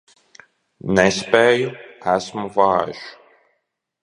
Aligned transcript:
Nespēju, 0.99 1.69
esmu 2.15 2.47
vājš. 2.57 3.05